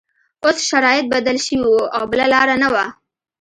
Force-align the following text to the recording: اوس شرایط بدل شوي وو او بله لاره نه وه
اوس 0.43 0.57
شرایط 0.69 1.05
بدل 1.15 1.37
شوي 1.45 1.61
وو 1.67 1.79
او 1.95 2.03
بله 2.11 2.25
لاره 2.33 2.55
نه 2.63 2.69
وه 2.73 2.85